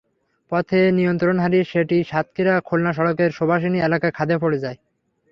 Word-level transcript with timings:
পথে 0.51 0.79
নিয়ন্ত্রণ 0.97 1.35
হারিয়ে 1.39 1.65
সেটি 1.65 1.97
সাতক্ষীরা-খুলনা 2.03 2.91
সড়কের 2.93 3.31
শুভাষিণী 3.31 3.79
এলাকায় 3.81 4.15
খাদে 4.17 4.35
পড়ে 4.37 4.57
যায়। 4.59 4.77